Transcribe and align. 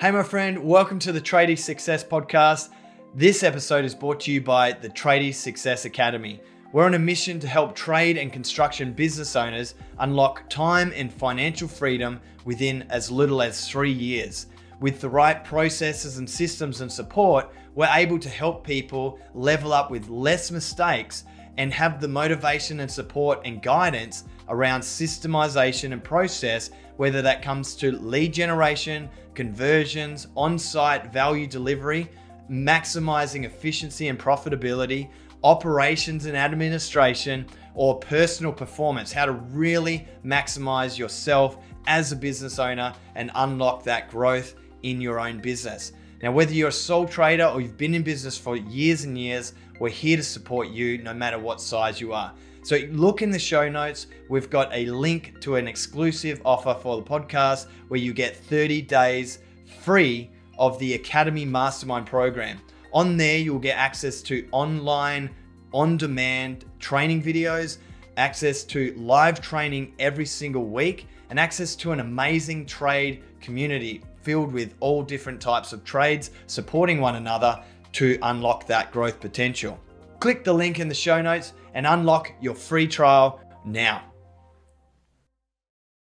Hey, 0.00 0.10
my 0.10 0.24
friend, 0.24 0.64
welcome 0.64 0.98
to 0.98 1.12
the 1.12 1.20
Tradie 1.20 1.56
Success 1.56 2.02
Podcast. 2.02 2.70
This 3.14 3.44
episode 3.44 3.84
is 3.84 3.94
brought 3.94 4.18
to 4.20 4.32
you 4.32 4.40
by 4.40 4.72
the 4.72 4.88
Tradie 4.88 5.32
Success 5.32 5.84
Academy. 5.84 6.40
We're 6.72 6.86
on 6.86 6.94
a 6.94 6.98
mission 6.98 7.38
to 7.38 7.46
help 7.46 7.76
trade 7.76 8.18
and 8.18 8.32
construction 8.32 8.92
business 8.92 9.36
owners 9.36 9.76
unlock 10.00 10.50
time 10.50 10.92
and 10.96 11.12
financial 11.12 11.68
freedom 11.68 12.20
within 12.44 12.86
as 12.90 13.08
little 13.08 13.40
as 13.40 13.68
three 13.68 13.92
years. 13.92 14.46
With 14.80 15.00
the 15.00 15.10
right 15.10 15.44
processes 15.44 16.18
and 16.18 16.28
systems 16.28 16.80
and 16.80 16.90
support, 16.90 17.48
we're 17.76 17.88
able 17.92 18.18
to 18.18 18.28
help 18.28 18.66
people 18.66 19.20
level 19.32 19.72
up 19.72 19.92
with 19.92 20.08
less 20.08 20.50
mistakes 20.50 21.22
and 21.56 21.72
have 21.72 22.00
the 22.00 22.08
motivation 22.08 22.80
and 22.80 22.90
support 22.90 23.42
and 23.44 23.62
guidance 23.62 24.24
around 24.48 24.80
systemization 24.80 25.92
and 25.92 26.02
process, 26.02 26.70
whether 26.96 27.22
that 27.22 27.42
comes 27.42 27.74
to 27.76 27.92
lead 27.92 28.32
generation, 28.32 29.08
conversions, 29.34 30.26
on 30.36 30.58
site 30.58 31.12
value 31.12 31.46
delivery, 31.46 32.10
maximizing 32.50 33.44
efficiency 33.44 34.08
and 34.08 34.18
profitability, 34.18 35.10
operations 35.44 36.26
and 36.26 36.36
administration, 36.36 37.46
or 37.74 37.98
personal 38.00 38.52
performance, 38.52 39.12
how 39.12 39.24
to 39.24 39.32
really 39.32 40.08
maximize 40.24 40.98
yourself 40.98 41.58
as 41.86 42.10
a 42.10 42.16
business 42.16 42.58
owner 42.58 42.92
and 43.14 43.30
unlock 43.36 43.84
that 43.84 44.10
growth 44.10 44.54
in 44.82 45.00
your 45.00 45.20
own 45.20 45.38
business. 45.38 45.92
Now, 46.22 46.32
whether 46.32 46.52
you're 46.52 46.68
a 46.68 46.72
sole 46.72 47.06
trader 47.06 47.46
or 47.46 47.60
you've 47.60 47.76
been 47.76 47.94
in 47.94 48.02
business 48.02 48.36
for 48.36 48.56
years 48.56 49.04
and 49.04 49.16
years, 49.16 49.52
we're 49.78 49.90
here 49.90 50.16
to 50.16 50.22
support 50.22 50.68
you 50.68 50.98
no 50.98 51.14
matter 51.14 51.38
what 51.38 51.60
size 51.60 52.00
you 52.00 52.12
are. 52.12 52.34
So 52.68 52.76
look 52.90 53.22
in 53.22 53.30
the 53.30 53.38
show 53.38 53.66
notes. 53.66 54.08
We've 54.28 54.50
got 54.50 54.68
a 54.74 54.84
link 54.90 55.40
to 55.40 55.56
an 55.56 55.66
exclusive 55.66 56.42
offer 56.44 56.76
for 56.78 56.98
the 56.98 57.02
podcast 57.02 57.66
where 57.88 57.98
you 57.98 58.12
get 58.12 58.36
30 58.36 58.82
days 58.82 59.38
free 59.80 60.30
of 60.58 60.78
the 60.78 60.92
Academy 60.92 61.46
Mastermind 61.46 62.04
program. 62.04 62.60
On 62.92 63.16
there, 63.16 63.38
you'll 63.38 63.58
get 63.58 63.78
access 63.78 64.20
to 64.20 64.46
online, 64.52 65.30
on 65.72 65.96
demand 65.96 66.66
training 66.78 67.22
videos, 67.22 67.78
access 68.18 68.64
to 68.64 68.94
live 68.98 69.40
training 69.40 69.94
every 69.98 70.26
single 70.26 70.66
week, 70.66 71.06
and 71.30 71.40
access 71.40 71.74
to 71.76 71.92
an 71.92 72.00
amazing 72.00 72.66
trade 72.66 73.22
community 73.40 74.02
filled 74.20 74.52
with 74.52 74.74
all 74.80 75.02
different 75.02 75.40
types 75.40 75.72
of 75.72 75.84
trades 75.84 76.32
supporting 76.46 77.00
one 77.00 77.16
another 77.16 77.64
to 77.92 78.18
unlock 78.24 78.66
that 78.66 78.92
growth 78.92 79.20
potential. 79.20 79.80
Click 80.20 80.44
the 80.44 80.52
link 80.52 80.80
in 80.80 80.88
the 80.88 80.94
show 80.94 81.22
notes 81.22 81.54
and 81.74 81.86
unlock 81.86 82.32
your 82.40 82.54
free 82.54 82.86
trial 82.86 83.40
now. 83.64 84.02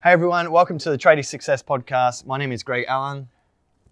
Hey 0.02 0.10
everyone, 0.10 0.50
welcome 0.50 0.78
to 0.78 0.90
the 0.90 0.98
Tradie 0.98 1.24
Success 1.24 1.62
Podcast. 1.62 2.26
My 2.26 2.36
name 2.36 2.50
is 2.50 2.62
Greg 2.62 2.84
Allen. 2.88 3.28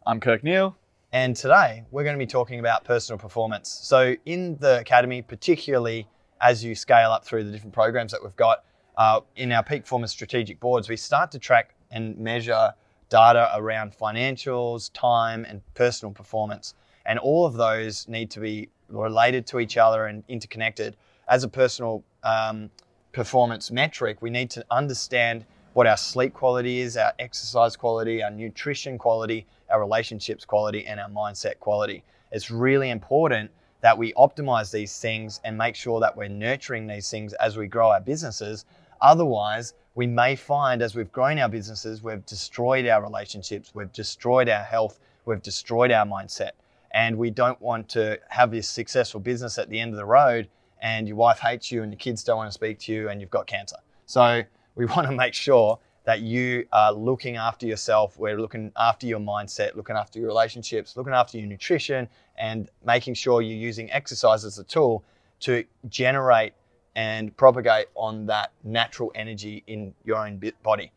I'm 0.06 0.18
Kirk 0.18 0.42
Neal. 0.42 0.76
And 1.12 1.36
today 1.36 1.84
we're 1.90 2.04
going 2.04 2.18
to 2.18 2.24
be 2.24 2.26
talking 2.26 2.58
about 2.60 2.84
personal 2.84 3.18
performance. 3.18 3.68
So, 3.68 4.16
in 4.26 4.56
the 4.56 4.80
Academy, 4.80 5.22
particularly 5.22 6.08
as 6.40 6.64
you 6.64 6.74
scale 6.74 7.12
up 7.12 7.24
through 7.24 7.44
the 7.44 7.52
different 7.52 7.74
programs 7.74 8.12
that 8.12 8.22
we've 8.22 8.36
got 8.36 8.64
uh, 8.96 9.20
in 9.36 9.52
our 9.52 9.62
peak 9.62 9.82
performance 9.82 10.10
strategic 10.10 10.58
boards, 10.58 10.88
we 10.88 10.96
start 10.96 11.30
to 11.32 11.38
track 11.38 11.74
and 11.90 12.18
measure 12.18 12.72
data 13.08 13.50
around 13.54 13.92
financials, 13.92 14.90
time, 14.92 15.44
and 15.44 15.60
personal 15.74 16.12
performance. 16.12 16.74
And 17.06 17.18
all 17.18 17.46
of 17.46 17.54
those 17.54 18.08
need 18.08 18.30
to 18.32 18.40
be 18.40 18.68
related 18.88 19.46
to 19.48 19.60
each 19.60 19.76
other 19.76 20.06
and 20.06 20.22
interconnected. 20.28 20.96
As 21.30 21.44
a 21.44 21.48
personal 21.48 22.02
um, 22.24 22.70
performance 23.12 23.70
metric, 23.70 24.20
we 24.20 24.30
need 24.30 24.50
to 24.50 24.64
understand 24.68 25.46
what 25.74 25.86
our 25.86 25.96
sleep 25.96 26.34
quality 26.34 26.80
is, 26.80 26.96
our 26.96 27.12
exercise 27.20 27.76
quality, 27.76 28.20
our 28.20 28.32
nutrition 28.32 28.98
quality, 28.98 29.46
our 29.70 29.78
relationships 29.78 30.44
quality, 30.44 30.84
and 30.86 30.98
our 30.98 31.08
mindset 31.08 31.60
quality. 31.60 32.02
It's 32.32 32.50
really 32.50 32.90
important 32.90 33.52
that 33.80 33.96
we 33.96 34.12
optimize 34.14 34.72
these 34.72 34.98
things 34.98 35.40
and 35.44 35.56
make 35.56 35.76
sure 35.76 36.00
that 36.00 36.16
we're 36.16 36.26
nurturing 36.26 36.88
these 36.88 37.08
things 37.08 37.32
as 37.34 37.56
we 37.56 37.68
grow 37.68 37.90
our 37.90 38.00
businesses. 38.00 38.64
Otherwise, 39.00 39.74
we 39.94 40.08
may 40.08 40.34
find 40.34 40.82
as 40.82 40.96
we've 40.96 41.12
grown 41.12 41.38
our 41.38 41.48
businesses, 41.48 42.02
we've 42.02 42.26
destroyed 42.26 42.88
our 42.88 43.02
relationships, 43.02 43.70
we've 43.72 43.92
destroyed 43.92 44.48
our 44.48 44.64
health, 44.64 44.98
we've 45.26 45.42
destroyed 45.42 45.92
our 45.92 46.04
mindset. 46.04 46.50
And 46.92 47.16
we 47.16 47.30
don't 47.30 47.60
want 47.62 47.88
to 47.90 48.18
have 48.30 48.50
this 48.50 48.68
successful 48.68 49.20
business 49.20 49.58
at 49.58 49.70
the 49.70 49.78
end 49.78 49.92
of 49.92 49.96
the 49.96 50.04
road 50.04 50.48
and 50.80 51.06
your 51.06 51.16
wife 51.16 51.38
hates 51.38 51.70
you 51.70 51.82
and 51.82 51.92
your 51.92 51.98
kids 51.98 52.24
don't 52.24 52.36
want 52.36 52.48
to 52.48 52.54
speak 52.54 52.78
to 52.80 52.92
you 52.92 53.08
and 53.08 53.20
you've 53.20 53.30
got 53.30 53.46
cancer. 53.46 53.76
So 54.06 54.42
we 54.74 54.84
want 54.86 55.06
to 55.08 55.12
make 55.12 55.34
sure 55.34 55.78
that 56.04 56.20
you 56.20 56.66
are 56.72 56.92
looking 56.92 57.36
after 57.36 57.66
yourself. 57.66 58.18
We're 58.18 58.40
looking 58.40 58.72
after 58.76 59.06
your 59.06 59.20
mindset, 59.20 59.76
looking 59.76 59.96
after 59.96 60.18
your 60.18 60.28
relationships, 60.28 60.96
looking 60.96 61.12
after 61.12 61.38
your 61.38 61.46
nutrition, 61.46 62.08
and 62.38 62.70
making 62.84 63.14
sure 63.14 63.42
you're 63.42 63.56
using 63.56 63.90
exercise 63.92 64.44
as 64.44 64.58
a 64.58 64.64
tool 64.64 65.04
to 65.40 65.64
generate 65.88 66.54
and 66.96 67.36
propagate 67.36 67.86
on 67.94 68.26
that 68.26 68.52
natural 68.64 69.12
energy 69.14 69.62
in 69.66 69.94
your 70.04 70.16
own 70.16 70.40
body. 70.62 70.92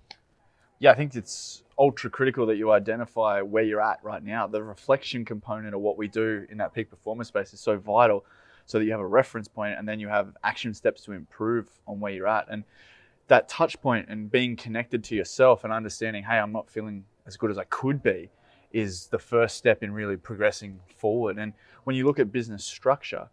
Yeah, 0.80 0.92
I 0.92 0.96
think 0.96 1.16
it's 1.16 1.64
ultra 1.78 2.10
critical 2.10 2.46
that 2.48 2.58
you 2.58 2.72
identify 2.72 3.42
where 3.42 3.64
you're 3.64 3.82
at 3.82 4.00
right 4.04 4.24
now. 4.24 4.48
The 4.48 4.64
reflection 4.64 5.26
component 5.26 5.74
of 5.74 5.82
what 5.82 5.98
we 5.98 6.08
do 6.08 6.46
in 6.50 6.58
that 6.58 6.74
peak 6.74 6.90
performance 6.90 7.28
space 7.28 7.54
is 7.54 7.60
so 7.60 7.78
vital 7.78 8.26
so 8.74 8.80
that 8.80 8.86
you 8.86 8.92
have 8.92 9.00
a 9.00 9.06
reference 9.06 9.48
point 9.48 9.78
and 9.78 9.88
then 9.88 10.00
you 10.00 10.08
have 10.08 10.36
action 10.44 10.74
steps 10.74 11.04
to 11.04 11.12
improve 11.12 11.70
on 11.86 12.00
where 12.00 12.12
you're 12.12 12.28
at. 12.28 12.48
And 12.50 12.64
that 13.28 13.48
touch 13.48 13.80
point 13.80 14.08
and 14.10 14.32
being 14.32 14.56
connected 14.56 15.04
to 15.04 15.16
yourself 15.16 15.64
and 15.64 15.72
understanding, 15.72 16.24
hey, 16.24 16.40
I'm 16.40 16.52
not 16.52 16.72
feeling 16.72 17.06
as 17.28 17.38
good 17.38 17.52
as 17.52 17.60
I 17.60 17.66
could 17.66 18.02
be, 18.02 18.32
is 18.72 19.06
the 19.10 19.20
first 19.20 19.58
step 19.58 19.84
in 19.84 19.94
really 19.94 20.18
progressing 20.18 20.80
forward. 20.98 21.38
And 21.38 21.54
when 21.84 21.96
you 21.96 22.08
look 22.08 22.18
at 22.18 22.32
business 22.32 22.66
structure, 22.66 23.30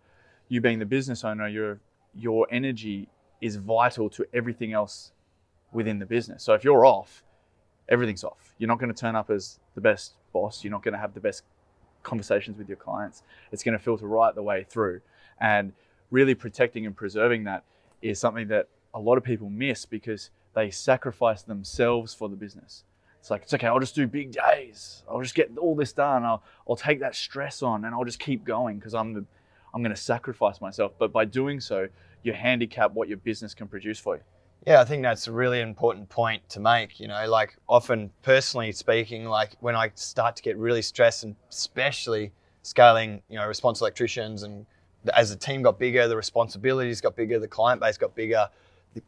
you 0.48 0.60
being 0.60 0.78
the 0.78 0.84
business 0.84 1.24
owner, 1.24 1.48
your 1.48 1.80
your 2.14 2.46
energy 2.50 3.08
is 3.40 3.56
vital 3.56 4.10
to 4.10 4.26
everything 4.34 4.74
else 4.74 5.12
within 5.72 5.98
the 5.98 6.04
business. 6.04 6.42
So 6.42 6.52
if 6.52 6.64
you're 6.64 6.84
off, 6.84 7.24
everything's 7.88 8.24
off. 8.24 8.54
You're 8.58 8.68
not 8.68 8.78
going 8.78 8.92
to 8.92 9.00
turn 9.00 9.16
up 9.16 9.30
as 9.30 9.58
the 9.74 9.80
best 9.80 10.16
boss. 10.34 10.62
You're 10.62 10.72
not 10.72 10.82
going 10.82 10.92
to 10.92 11.00
have 11.00 11.14
the 11.14 11.20
best 11.20 11.44
conversations 12.02 12.58
with 12.58 12.68
your 12.68 12.76
clients. 12.76 13.22
It's 13.52 13.62
going 13.62 13.76
to 13.76 13.82
filter 13.82 14.06
right 14.06 14.34
the 14.34 14.42
way 14.42 14.64
through. 14.68 15.00
And 15.40 15.72
really 16.10 16.34
protecting 16.34 16.86
and 16.86 16.96
preserving 16.96 17.44
that 17.44 17.64
is 18.02 18.18
something 18.18 18.48
that 18.48 18.68
a 18.94 19.00
lot 19.00 19.16
of 19.16 19.24
people 19.24 19.48
miss 19.48 19.84
because 19.84 20.30
they 20.54 20.70
sacrifice 20.70 21.42
themselves 21.42 22.12
for 22.12 22.28
the 22.28 22.36
business. 22.36 22.84
It's 23.20 23.30
like, 23.30 23.42
it's 23.42 23.54
okay, 23.54 23.66
I'll 23.66 23.80
just 23.80 23.94
do 23.94 24.06
big 24.06 24.32
days. 24.32 25.02
I'll 25.08 25.22
just 25.22 25.34
get 25.34 25.50
all 25.58 25.76
this 25.76 25.92
done. 25.92 26.24
I'll, 26.24 26.42
I'll 26.68 26.76
take 26.76 27.00
that 27.00 27.14
stress 27.14 27.62
on 27.62 27.84
and 27.84 27.94
I'll 27.94 28.04
just 28.04 28.18
keep 28.18 28.44
going 28.44 28.78
because 28.78 28.94
I'm, 28.94 29.26
I'm 29.74 29.82
going 29.82 29.94
to 29.94 30.00
sacrifice 30.00 30.60
myself. 30.60 30.92
But 30.98 31.12
by 31.12 31.26
doing 31.26 31.60
so, 31.60 31.88
you 32.22 32.32
handicap 32.32 32.92
what 32.92 33.08
your 33.08 33.18
business 33.18 33.54
can 33.54 33.68
produce 33.68 33.98
for 33.98 34.16
you. 34.16 34.22
Yeah, 34.66 34.80
I 34.80 34.84
think 34.84 35.02
that's 35.02 35.26
a 35.26 35.32
really 35.32 35.60
important 35.60 36.08
point 36.08 36.46
to 36.50 36.60
make. 36.60 37.00
You 37.00 37.08
know, 37.08 37.26
like 37.28 37.56
often 37.68 38.10
personally 38.22 38.72
speaking, 38.72 39.24
like 39.24 39.56
when 39.60 39.74
I 39.74 39.90
start 39.94 40.36
to 40.36 40.42
get 40.42 40.56
really 40.58 40.82
stressed 40.82 41.24
and 41.24 41.34
especially 41.48 42.32
scaling, 42.62 43.22
you 43.28 43.38
know, 43.38 43.46
response 43.46 43.80
electricians 43.80 44.42
and 44.42 44.66
as 45.14 45.30
the 45.30 45.36
team 45.36 45.62
got 45.62 45.78
bigger, 45.78 46.06
the 46.08 46.16
responsibilities 46.16 47.00
got 47.00 47.16
bigger, 47.16 47.38
the 47.38 47.48
client 47.48 47.80
base 47.80 47.96
got 47.96 48.14
bigger, 48.14 48.50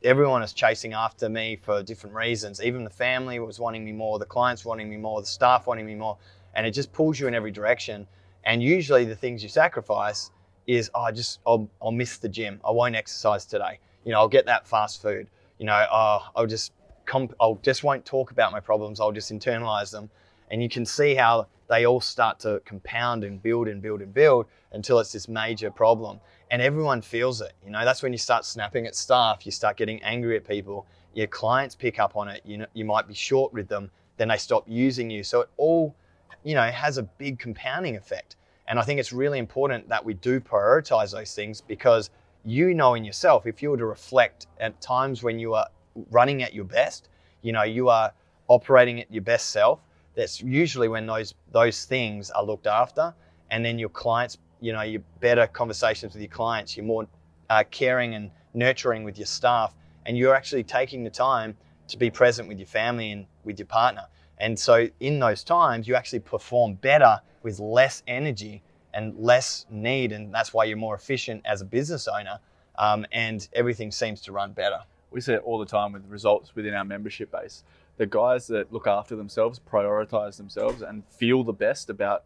everyone 0.02 0.42
is 0.42 0.54
chasing 0.54 0.94
after 0.94 1.28
me 1.28 1.58
for 1.62 1.82
different 1.82 2.16
reasons. 2.16 2.62
Even 2.62 2.82
the 2.82 2.90
family 2.90 3.38
was 3.38 3.60
wanting 3.60 3.84
me 3.84 3.92
more, 3.92 4.18
the 4.18 4.24
clients 4.24 4.64
wanting 4.64 4.88
me 4.88 4.96
more, 4.96 5.20
the 5.20 5.26
staff 5.26 5.66
wanting 5.66 5.84
me 5.84 5.94
more, 5.94 6.16
and 6.54 6.66
it 6.66 6.70
just 6.70 6.90
pulls 6.94 7.20
you 7.20 7.26
in 7.26 7.34
every 7.34 7.50
direction. 7.50 8.06
And 8.44 8.62
usually, 8.62 9.04
the 9.04 9.14
things 9.14 9.42
you 9.42 9.50
sacrifice 9.50 10.30
is, 10.66 10.90
oh, 10.94 11.02
I 11.02 11.12
just 11.12 11.40
I'll, 11.46 11.68
I'll 11.82 11.92
miss 11.92 12.16
the 12.16 12.28
gym. 12.28 12.58
I 12.64 12.70
won't 12.70 12.94
exercise 12.96 13.44
today. 13.44 13.78
You 14.04 14.12
know, 14.12 14.18
I'll 14.18 14.28
get 14.28 14.46
that 14.46 14.66
fast 14.66 15.02
food. 15.02 15.28
You 15.62 15.66
know, 15.66 15.86
oh, 15.92 16.28
I'll 16.34 16.48
just 16.48 16.72
comp- 17.04 17.36
I'll 17.40 17.54
just 17.62 17.84
won't 17.84 18.04
talk 18.04 18.32
about 18.32 18.50
my 18.50 18.58
problems. 18.58 18.98
I'll 18.98 19.12
just 19.12 19.30
internalize 19.30 19.92
them. 19.92 20.10
And 20.50 20.60
you 20.60 20.68
can 20.68 20.84
see 20.84 21.14
how 21.14 21.46
they 21.68 21.86
all 21.86 22.00
start 22.00 22.40
to 22.40 22.60
compound 22.64 23.22
and 23.22 23.40
build 23.40 23.68
and 23.68 23.80
build 23.80 24.02
and 24.02 24.12
build 24.12 24.46
until 24.72 24.98
it's 24.98 25.12
this 25.12 25.28
major 25.28 25.70
problem 25.70 26.18
and 26.50 26.60
everyone 26.60 27.00
feels 27.00 27.40
it. 27.40 27.52
You 27.64 27.70
know, 27.70 27.84
that's 27.84 28.02
when 28.02 28.10
you 28.10 28.18
start 28.18 28.44
snapping 28.44 28.88
at 28.88 28.96
staff, 28.96 29.46
you 29.46 29.52
start 29.52 29.76
getting 29.76 30.02
angry 30.02 30.34
at 30.34 30.44
people, 30.44 30.84
your 31.14 31.28
clients 31.28 31.76
pick 31.76 32.00
up 32.00 32.16
on 32.16 32.26
it. 32.26 32.42
You 32.44 32.58
know, 32.58 32.66
you 32.72 32.84
might 32.84 33.06
be 33.06 33.14
short 33.14 33.52
with 33.52 33.68
them, 33.68 33.88
then 34.16 34.26
they 34.26 34.38
stop 34.38 34.64
using 34.66 35.10
you. 35.10 35.22
So 35.22 35.42
it 35.42 35.50
all, 35.58 35.94
you 36.42 36.56
know, 36.56 36.68
has 36.72 36.98
a 36.98 37.04
big 37.04 37.38
compounding 37.38 37.94
effect. 37.94 38.34
And 38.66 38.80
I 38.80 38.82
think 38.82 38.98
it's 38.98 39.12
really 39.12 39.38
important 39.38 39.88
that 39.90 40.04
we 40.04 40.14
do 40.14 40.40
prioritize 40.40 41.12
those 41.12 41.36
things 41.36 41.60
because 41.60 42.10
you 42.44 42.74
know 42.74 42.94
in 42.94 43.04
yourself, 43.04 43.46
if 43.46 43.62
you 43.62 43.70
were 43.70 43.76
to 43.78 43.86
reflect 43.86 44.46
at 44.58 44.80
times 44.80 45.22
when 45.22 45.38
you 45.38 45.54
are 45.54 45.68
running 46.10 46.42
at 46.42 46.54
your 46.54 46.64
best, 46.64 47.08
you 47.42 47.52
know, 47.52 47.62
you 47.62 47.88
are 47.88 48.12
operating 48.48 49.00
at 49.00 49.12
your 49.12 49.22
best 49.22 49.50
self, 49.50 49.80
that's 50.14 50.42
usually 50.42 50.88
when 50.88 51.06
those 51.06 51.34
those 51.52 51.84
things 51.84 52.30
are 52.30 52.44
looked 52.44 52.66
after 52.66 53.14
and 53.50 53.64
then 53.64 53.78
your 53.78 53.88
clients 53.88 54.38
you 54.62 54.72
know, 54.72 54.82
your 54.82 55.02
better 55.20 55.46
conversations 55.48 56.14
with 56.14 56.22
your 56.22 56.30
clients, 56.30 56.76
you're 56.76 56.86
more 56.86 57.06
uh, 57.50 57.64
caring 57.70 58.14
and 58.14 58.30
nurturing 58.54 59.02
with 59.02 59.18
your 59.18 59.26
staff, 59.26 59.74
and 60.06 60.16
you're 60.16 60.34
actually 60.34 60.62
taking 60.62 61.02
the 61.02 61.10
time 61.10 61.56
to 61.88 61.98
be 61.98 62.08
present 62.08 62.48
with 62.48 62.58
your 62.58 62.66
family 62.66 63.10
and 63.10 63.26
with 63.44 63.58
your 63.58 63.66
partner. 63.66 64.06
And 64.38 64.58
so 64.58 64.88
in 65.00 65.18
those 65.18 65.42
times, 65.42 65.88
you 65.88 65.96
actually 65.96 66.20
perform 66.20 66.74
better 66.74 67.20
with 67.42 67.58
less 67.58 68.04
energy 68.06 68.62
and 68.94 69.16
less 69.18 69.66
need. 69.70 70.12
And 70.12 70.32
that's 70.32 70.52
why 70.52 70.64
you're 70.64 70.76
more 70.76 70.94
efficient 70.94 71.42
as 71.44 71.60
a 71.60 71.64
business 71.64 72.08
owner. 72.08 72.38
Um, 72.76 73.06
and 73.12 73.46
everything 73.52 73.90
seems 73.90 74.20
to 74.22 74.32
run 74.32 74.52
better. 74.52 74.80
We 75.10 75.20
see 75.20 75.34
it 75.34 75.42
all 75.44 75.58
the 75.58 75.66
time 75.66 75.92
with 75.92 76.06
results 76.08 76.54
within 76.54 76.74
our 76.74 76.84
membership 76.84 77.30
base. 77.30 77.64
The 77.98 78.06
guys 78.06 78.46
that 78.46 78.72
look 78.72 78.86
after 78.86 79.14
themselves, 79.14 79.60
prioritize 79.70 80.36
themselves, 80.38 80.80
and 80.80 81.02
feel 81.10 81.44
the 81.44 81.52
best 81.52 81.90
about 81.90 82.24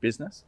business, 0.00 0.44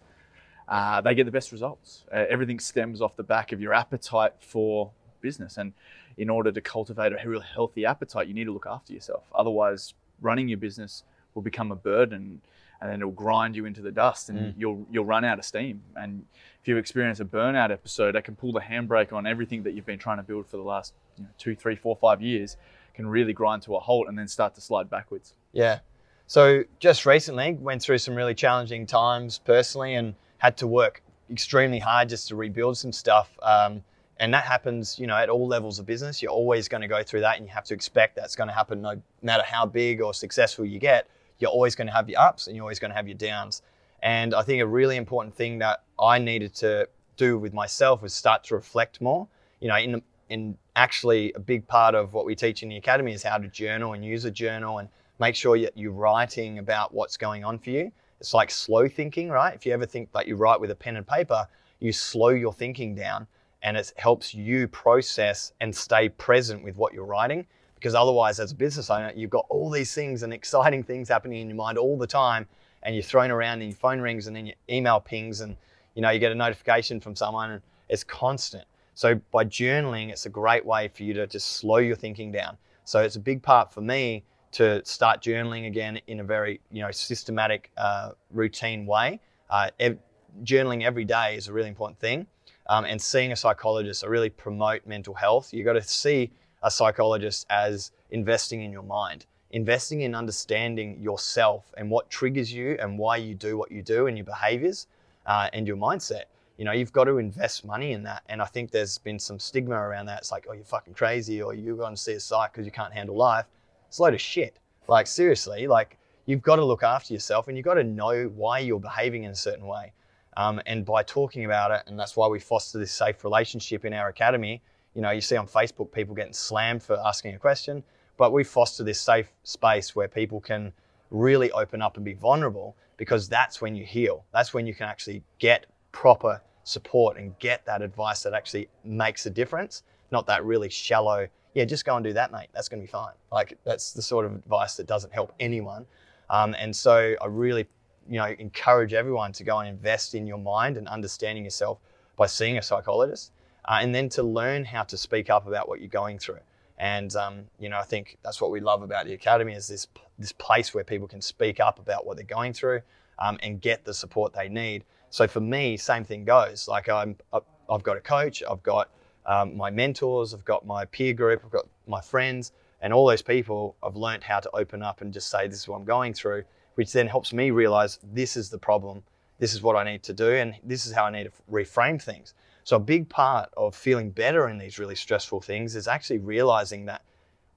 uh, 0.68 1.00
they 1.00 1.14
get 1.14 1.24
the 1.24 1.32
best 1.32 1.52
results. 1.52 2.04
Uh, 2.12 2.26
everything 2.28 2.60
stems 2.60 3.00
off 3.00 3.16
the 3.16 3.22
back 3.22 3.52
of 3.52 3.60
your 3.60 3.72
appetite 3.72 4.34
for 4.40 4.90
business. 5.20 5.56
And 5.56 5.72
in 6.16 6.28
order 6.28 6.52
to 6.52 6.60
cultivate 6.60 7.12
a 7.12 7.28
real 7.28 7.40
healthy 7.40 7.86
appetite, 7.86 8.28
you 8.28 8.34
need 8.34 8.44
to 8.44 8.52
look 8.52 8.66
after 8.68 8.92
yourself. 8.92 9.24
Otherwise, 9.34 9.94
running 10.20 10.48
your 10.48 10.58
business 10.58 11.02
will 11.34 11.42
become 11.42 11.72
a 11.72 11.76
burden 11.76 12.40
and 12.80 12.90
then 12.90 13.00
it'll 13.00 13.12
grind 13.12 13.54
you 13.56 13.66
into 13.66 13.82
the 13.82 13.90
dust 13.90 14.30
and 14.30 14.38
mm. 14.38 14.54
you'll 14.56 14.86
you'll 14.90 15.04
run 15.04 15.24
out 15.24 15.38
of 15.38 15.44
steam. 15.44 15.82
And 15.96 16.24
if 16.60 16.68
you 16.68 16.76
experience 16.76 17.20
a 17.20 17.24
burnout 17.24 17.70
episode, 17.70 18.14
that 18.14 18.24
can 18.24 18.36
pull 18.36 18.52
the 18.52 18.60
handbrake 18.60 19.12
on 19.12 19.26
everything 19.26 19.62
that 19.64 19.74
you've 19.74 19.86
been 19.86 19.98
trying 19.98 20.16
to 20.16 20.22
build 20.22 20.46
for 20.46 20.56
the 20.56 20.62
last 20.62 20.94
you 21.16 21.24
know, 21.24 21.30
two, 21.38 21.54
three, 21.54 21.76
four, 21.76 21.96
five 21.96 22.22
years, 22.22 22.56
can 22.94 23.06
really 23.06 23.32
grind 23.32 23.62
to 23.62 23.76
a 23.76 23.80
halt 23.80 24.08
and 24.08 24.18
then 24.18 24.28
start 24.28 24.54
to 24.54 24.60
slide 24.60 24.88
backwards. 24.88 25.34
Yeah. 25.52 25.80
So 26.26 26.64
just 26.78 27.06
recently 27.06 27.52
went 27.54 27.82
through 27.82 27.98
some 27.98 28.14
really 28.14 28.34
challenging 28.34 28.86
times 28.86 29.38
personally 29.38 29.94
and 29.94 30.14
had 30.38 30.56
to 30.58 30.66
work 30.66 31.02
extremely 31.30 31.78
hard 31.78 32.08
just 32.08 32.28
to 32.28 32.36
rebuild 32.36 32.78
some 32.78 32.92
stuff. 32.92 33.30
Um, 33.42 33.82
and 34.18 34.32
that 34.34 34.44
happens, 34.44 34.98
you 34.98 35.06
know, 35.06 35.16
at 35.16 35.28
all 35.28 35.46
levels 35.46 35.78
of 35.78 35.86
business. 35.86 36.22
You're 36.22 36.30
always 36.30 36.68
going 36.68 36.82
to 36.82 36.88
go 36.88 37.02
through 37.02 37.20
that, 37.20 37.38
and 37.38 37.46
you 37.46 37.52
have 37.52 37.64
to 37.64 37.74
expect 37.74 38.16
that's 38.16 38.36
going 38.36 38.48
to 38.48 38.54
happen 38.54 38.82
no 38.82 39.00
matter 39.22 39.42
how 39.42 39.64
big 39.64 40.02
or 40.02 40.12
successful 40.12 40.66
you 40.66 40.78
get 40.78 41.08
you're 41.40 41.50
always 41.50 41.74
going 41.74 41.86
to 41.86 41.92
have 41.92 42.08
your 42.08 42.20
ups 42.20 42.46
and 42.46 42.54
you're 42.54 42.64
always 42.64 42.78
going 42.78 42.90
to 42.90 42.96
have 42.96 43.08
your 43.08 43.16
downs. 43.16 43.62
And 44.02 44.34
I 44.34 44.42
think 44.42 44.62
a 44.62 44.66
really 44.66 44.96
important 44.96 45.34
thing 45.34 45.58
that 45.58 45.82
I 45.98 46.18
needed 46.18 46.54
to 46.56 46.88
do 47.16 47.38
with 47.38 47.52
myself 47.52 48.02
was 48.02 48.14
start 48.14 48.44
to 48.44 48.54
reflect 48.54 49.00
more. 49.00 49.28
You 49.60 49.68
know, 49.68 49.76
in 49.76 50.02
in 50.30 50.56
actually 50.76 51.32
a 51.34 51.40
big 51.40 51.66
part 51.66 51.94
of 51.94 52.14
what 52.14 52.24
we 52.24 52.34
teach 52.34 52.62
in 52.62 52.68
the 52.68 52.76
academy 52.76 53.12
is 53.12 53.22
how 53.22 53.36
to 53.36 53.48
journal 53.48 53.92
and 53.94 54.04
use 54.04 54.24
a 54.24 54.30
journal 54.30 54.78
and 54.78 54.88
make 55.18 55.34
sure 55.34 55.58
that 55.58 55.76
you're 55.76 55.92
writing 55.92 56.58
about 56.58 56.94
what's 56.94 57.16
going 57.16 57.44
on 57.44 57.58
for 57.58 57.70
you. 57.70 57.90
It's 58.20 58.32
like 58.32 58.50
slow 58.50 58.88
thinking, 58.88 59.28
right? 59.28 59.54
If 59.54 59.66
you 59.66 59.72
ever 59.72 59.86
think 59.86 60.12
that 60.12 60.28
you 60.28 60.36
write 60.36 60.60
with 60.60 60.70
a 60.70 60.74
pen 60.74 60.96
and 60.96 61.06
paper, 61.06 61.46
you 61.80 61.92
slow 61.92 62.28
your 62.28 62.52
thinking 62.52 62.94
down 62.94 63.26
and 63.62 63.76
it 63.76 63.92
helps 63.96 64.32
you 64.32 64.68
process 64.68 65.52
and 65.60 65.74
stay 65.74 66.08
present 66.08 66.62
with 66.62 66.76
what 66.76 66.94
you're 66.94 67.04
writing 67.04 67.46
because 67.80 67.94
otherwise 67.94 68.38
as 68.38 68.52
a 68.52 68.54
business 68.54 68.90
owner 68.90 69.10
you've 69.16 69.30
got 69.30 69.46
all 69.48 69.70
these 69.70 69.94
things 69.94 70.22
and 70.22 70.34
exciting 70.34 70.82
things 70.82 71.08
happening 71.08 71.40
in 71.40 71.48
your 71.48 71.56
mind 71.56 71.78
all 71.78 71.96
the 71.96 72.06
time 72.06 72.46
and 72.82 72.94
you're 72.94 73.02
thrown 73.02 73.30
around 73.30 73.62
and 73.62 73.70
your 73.70 73.76
phone 73.76 74.00
rings 74.00 74.26
and 74.26 74.36
then 74.36 74.46
your 74.46 74.56
email 74.68 75.00
pings 75.00 75.40
and 75.40 75.56
you 75.94 76.02
know 76.02 76.10
you 76.10 76.18
get 76.18 76.30
a 76.30 76.34
notification 76.34 77.00
from 77.00 77.16
someone 77.16 77.50
and 77.52 77.62
it's 77.88 78.04
constant. 78.04 78.64
So 78.94 79.18
by 79.30 79.44
journaling 79.44 80.10
it's 80.10 80.26
a 80.26 80.28
great 80.28 80.64
way 80.64 80.88
for 80.88 81.02
you 81.04 81.14
to 81.14 81.26
just 81.26 81.56
slow 81.56 81.78
your 81.78 81.96
thinking 81.96 82.30
down. 82.30 82.58
So 82.84 83.00
it's 83.00 83.16
a 83.16 83.20
big 83.20 83.42
part 83.42 83.72
for 83.72 83.80
me 83.80 84.24
to 84.52 84.84
start 84.84 85.22
journaling 85.22 85.66
again 85.66 86.00
in 86.06 86.20
a 86.20 86.24
very 86.24 86.60
you 86.70 86.82
know 86.82 86.90
systematic 86.90 87.70
uh, 87.78 88.10
routine 88.30 88.84
way. 88.84 89.20
Uh, 89.48 89.70
ev- 89.80 89.98
journaling 90.44 90.82
every 90.82 91.04
day 91.04 91.34
is 91.36 91.48
a 91.48 91.52
really 91.52 91.68
important 91.68 91.98
thing. 91.98 92.26
Um, 92.68 92.84
and 92.84 93.02
seeing 93.02 93.32
a 93.32 93.36
psychologist 93.36 94.04
i 94.04 94.06
really 94.06 94.30
promote 94.30 94.86
mental 94.86 95.14
health. 95.14 95.52
You've 95.52 95.66
got 95.66 95.72
to 95.72 95.82
see 95.82 96.30
a 96.62 96.70
psychologist 96.70 97.46
as 97.50 97.90
investing 98.10 98.62
in 98.62 98.72
your 98.72 98.82
mind, 98.82 99.26
investing 99.50 100.02
in 100.02 100.14
understanding 100.14 101.00
yourself 101.00 101.72
and 101.76 101.90
what 101.90 102.10
triggers 102.10 102.52
you 102.52 102.76
and 102.80 102.98
why 102.98 103.16
you 103.16 103.34
do 103.34 103.56
what 103.56 103.70
you 103.72 103.82
do 103.82 104.06
and 104.06 104.16
your 104.16 104.26
behaviors 104.26 104.86
uh, 105.26 105.48
and 105.52 105.66
your 105.66 105.76
mindset. 105.76 106.24
You 106.58 106.64
know, 106.66 106.72
you've 106.72 106.92
got 106.92 107.04
to 107.04 107.16
invest 107.16 107.64
money 107.64 107.92
in 107.92 108.02
that. 108.02 108.22
And 108.28 108.42
I 108.42 108.44
think 108.44 108.70
there's 108.70 108.98
been 108.98 109.18
some 109.18 109.38
stigma 109.38 109.76
around 109.76 110.06
that. 110.06 110.18
It's 110.18 110.30
like, 110.30 110.46
oh, 110.48 110.52
you're 110.52 110.64
fucking 110.64 110.94
crazy 110.94 111.40
or 111.40 111.54
you're 111.54 111.76
going 111.76 111.94
to 111.94 112.00
see 112.00 112.12
a 112.12 112.20
psych 112.20 112.52
because 112.52 112.66
you 112.66 112.72
can't 112.72 112.92
handle 112.92 113.16
life. 113.16 113.46
It's 113.88 113.98
a 113.98 114.02
load 114.02 114.14
of 114.14 114.20
shit. 114.20 114.58
Like, 114.86 115.06
seriously, 115.06 115.66
like, 115.66 115.96
you've 116.26 116.42
got 116.42 116.56
to 116.56 116.64
look 116.64 116.82
after 116.82 117.14
yourself 117.14 117.48
and 117.48 117.56
you've 117.56 117.64
got 117.64 117.74
to 117.74 117.84
know 117.84 118.24
why 118.34 118.58
you're 118.58 118.78
behaving 118.80 119.24
in 119.24 119.30
a 119.30 119.36
certain 119.36 119.66
way. 119.66 119.92
Um, 120.36 120.60
and 120.66 120.84
by 120.84 121.02
talking 121.02 121.44
about 121.46 121.70
it, 121.70 121.82
and 121.86 121.98
that's 121.98 122.16
why 122.16 122.28
we 122.28 122.38
foster 122.38 122.78
this 122.78 122.92
safe 122.92 123.24
relationship 123.24 123.84
in 123.84 123.92
our 123.92 124.08
academy, 124.08 124.62
you 125.00 125.02
know, 125.02 125.12
you 125.12 125.22
see 125.22 125.38
on 125.38 125.46
Facebook 125.46 125.90
people 125.90 126.14
getting 126.14 126.34
slammed 126.34 126.82
for 126.82 127.00
asking 127.06 127.34
a 127.34 127.38
question, 127.38 127.82
but 128.18 128.34
we 128.34 128.44
foster 128.44 128.84
this 128.84 129.00
safe 129.00 129.32
space 129.44 129.96
where 129.96 130.08
people 130.08 130.42
can 130.42 130.74
really 131.10 131.50
open 131.52 131.80
up 131.80 131.96
and 131.96 132.04
be 132.04 132.12
vulnerable 132.12 132.76
because 132.98 133.26
that's 133.26 133.62
when 133.62 133.74
you 133.74 133.82
heal. 133.82 134.26
That's 134.30 134.52
when 134.52 134.66
you 134.66 134.74
can 134.74 134.88
actually 134.88 135.22
get 135.38 135.64
proper 135.92 136.42
support 136.64 137.16
and 137.16 137.32
get 137.38 137.64
that 137.64 137.80
advice 137.80 138.22
that 138.24 138.34
actually 138.34 138.68
makes 138.84 139.24
a 139.24 139.30
difference, 139.30 139.84
not 140.10 140.26
that 140.26 140.44
really 140.44 140.68
shallow, 140.68 141.26
yeah, 141.54 141.64
just 141.64 141.86
go 141.86 141.96
and 141.96 142.04
do 142.04 142.12
that, 142.12 142.30
mate. 142.30 142.48
That's 142.52 142.68
going 142.68 142.82
to 142.82 142.86
be 142.86 142.92
fine. 142.92 143.14
Like, 143.32 143.56
that's 143.64 143.94
the 143.94 144.02
sort 144.02 144.26
of 144.26 144.34
advice 144.34 144.76
that 144.76 144.86
doesn't 144.86 145.14
help 145.14 145.32
anyone. 145.40 145.86
Um, 146.28 146.54
and 146.58 146.76
so 146.76 147.14
I 147.22 147.26
really, 147.26 147.66
you 148.06 148.18
know, 148.18 148.34
encourage 148.38 148.92
everyone 148.92 149.32
to 149.32 149.44
go 149.44 149.60
and 149.60 149.68
invest 149.70 150.14
in 150.14 150.26
your 150.26 150.36
mind 150.36 150.76
and 150.76 150.86
understanding 150.88 151.42
yourself 151.42 151.78
by 152.18 152.26
seeing 152.26 152.58
a 152.58 152.62
psychologist 152.62 153.32
uh, 153.70 153.78
and 153.80 153.94
then 153.94 154.08
to 154.08 154.22
learn 154.24 154.64
how 154.64 154.82
to 154.82 154.96
speak 154.96 155.30
up 155.30 155.46
about 155.46 155.68
what 155.68 155.80
you're 155.80 155.88
going 155.88 156.18
through. 156.18 156.40
And 156.78 157.14
um, 157.14 157.44
you 157.60 157.68
know, 157.68 157.78
I 157.78 157.84
think 157.84 158.18
that's 158.24 158.40
what 158.40 158.50
we 158.50 158.58
love 158.58 158.82
about 158.82 159.06
the 159.06 159.12
academy 159.12 159.52
is 159.52 159.68
this 159.68 159.86
this 160.18 160.32
place 160.32 160.74
where 160.74 160.82
people 160.82 161.06
can 161.06 161.20
speak 161.20 161.60
up 161.60 161.78
about 161.78 162.04
what 162.04 162.16
they're 162.16 162.26
going 162.26 162.52
through 162.52 162.80
um, 163.20 163.38
and 163.42 163.60
get 163.60 163.84
the 163.84 163.94
support 163.94 164.32
they 164.32 164.48
need. 164.48 164.84
So 165.10 165.28
for 165.28 165.40
me, 165.40 165.76
same 165.76 166.04
thing 166.04 166.24
goes. 166.24 166.66
Like 166.66 166.88
I'm, 166.88 167.16
I've 167.32 167.82
got 167.82 167.96
a 167.96 168.00
coach, 168.00 168.42
I've 168.48 168.62
got 168.62 168.90
um, 169.26 169.56
my 169.56 169.70
mentors, 169.70 170.34
I've 170.34 170.44
got 170.44 170.66
my 170.66 170.84
peer 170.86 171.12
group, 171.12 171.42
I've 171.44 171.50
got 171.52 171.66
my 171.86 172.00
friends, 172.00 172.52
and 172.80 172.92
all 172.92 173.06
those 173.06 173.22
people. 173.22 173.76
I've 173.82 173.96
learned 173.96 174.24
how 174.24 174.40
to 174.40 174.50
open 174.50 174.82
up 174.82 175.00
and 175.00 175.12
just 175.12 175.30
say 175.30 175.46
this 175.46 175.60
is 175.60 175.68
what 175.68 175.76
I'm 175.76 175.84
going 175.84 176.14
through, 176.14 176.42
which 176.74 176.92
then 176.92 177.06
helps 177.06 177.32
me 177.32 177.50
realize 177.50 178.00
this 178.12 178.36
is 178.36 178.50
the 178.50 178.58
problem, 178.58 179.04
this 179.38 179.54
is 179.54 179.62
what 179.62 179.76
I 179.76 179.84
need 179.84 180.02
to 180.04 180.12
do, 180.12 180.30
and 180.32 180.56
this 180.64 180.86
is 180.86 180.92
how 180.92 181.04
I 181.04 181.10
need 181.10 181.24
to 181.24 181.32
reframe 181.50 182.02
things. 182.02 182.34
So, 182.64 182.76
a 182.76 182.80
big 182.80 183.08
part 183.08 183.50
of 183.56 183.74
feeling 183.74 184.10
better 184.10 184.48
in 184.48 184.58
these 184.58 184.78
really 184.78 184.94
stressful 184.94 185.40
things 185.40 185.76
is 185.76 185.88
actually 185.88 186.18
realizing 186.18 186.84
that 186.86 187.02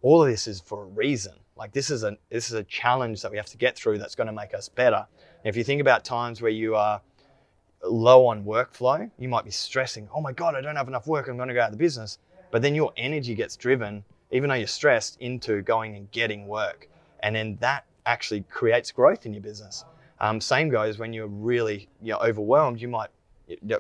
all 0.02 0.22
of 0.22 0.30
this 0.30 0.48
is 0.48 0.60
for 0.60 0.84
a 0.84 0.86
reason. 0.86 1.34
Like 1.56 1.72
this 1.72 1.90
is 1.90 2.04
a 2.04 2.18
this 2.30 2.48
is 2.48 2.54
a 2.54 2.64
challenge 2.64 3.22
that 3.22 3.32
we 3.32 3.38
have 3.38 3.48
to 3.48 3.58
get 3.58 3.76
through 3.76 3.98
that's 3.98 4.16
going 4.16 4.28
to 4.28 4.34
make 4.34 4.54
us 4.54 4.70
better. 4.70 5.08
And 5.18 5.50
if 5.50 5.56
you 5.56 5.64
think 5.64 5.82
about 5.82 6.04
times 6.04 6.42
where 6.42 6.52
you 6.52 6.76
are 6.76 7.02
low 7.84 8.28
on 8.28 8.44
workflow, 8.44 9.10
you 9.18 9.30
might 9.30 9.46
be 9.46 9.52
stressing, 9.52 10.10
"Oh 10.14 10.22
my 10.22 10.32
god, 10.32 10.56
I 10.56 10.62
don't 10.62 10.76
have 10.76 10.88
enough 10.88 11.08
work. 11.08 11.28
I'm 11.28 11.38
going 11.38 11.50
to 11.50 11.54
go 11.54 11.62
out 11.62 11.68
of 11.68 11.74
the 11.74 11.84
business." 11.84 12.20
But 12.52 12.62
then 12.62 12.76
your 12.76 12.94
energy 12.98 13.34
gets 13.34 13.56
driven, 13.56 14.04
even 14.32 14.50
though 14.50 14.56
you're 14.56 14.68
stressed, 14.68 15.18
into 15.20 15.62
going 15.62 15.96
and 15.96 16.12
getting 16.12 16.48
work, 16.48 16.90
and 17.22 17.36
then 17.36 17.58
that 17.62 17.86
actually 18.06 18.42
creates 18.50 18.92
growth 18.92 19.26
in 19.26 19.34
your 19.34 19.42
business. 19.42 19.86
Um, 20.20 20.40
same 20.40 20.70
goes 20.70 21.00
when 21.00 21.14
you're 21.14 21.28
really 21.28 21.90
you 22.02 22.14
know, 22.14 22.20
overwhelmed. 22.20 22.80
You 22.82 22.88
might 22.88 23.10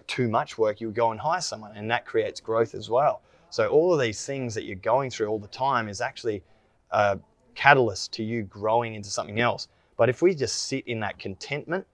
too 0.07 0.27
much 0.27 0.57
work, 0.57 0.81
you 0.81 0.91
go 0.91 1.11
and 1.11 1.19
hire 1.19 1.41
someone, 1.41 1.75
and 1.75 1.89
that 1.91 2.05
creates 2.05 2.39
growth 2.39 2.75
as 2.75 2.89
well. 2.89 3.21
So 3.49 3.67
all 3.67 3.93
of 3.93 3.99
these 3.99 4.25
things 4.25 4.55
that 4.55 4.63
you're 4.63 4.75
going 4.77 5.09
through 5.09 5.27
all 5.27 5.39
the 5.39 5.47
time 5.47 5.87
is 5.87 6.01
actually 6.01 6.43
a 6.91 7.19
catalyst 7.55 8.11
to 8.13 8.23
you 8.23 8.43
growing 8.43 8.95
into 8.95 9.09
something 9.09 9.39
else. 9.39 9.67
But 9.95 10.09
if 10.09 10.21
we 10.21 10.33
just 10.33 10.63
sit 10.63 10.87
in 10.87 10.99
that 11.01 11.19
contentment, 11.19 11.85